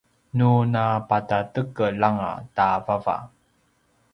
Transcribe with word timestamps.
nu 0.37 0.51
napatatekel 0.73 2.03
anga 2.09 2.31
ta 2.55 2.67
vava 2.85 3.17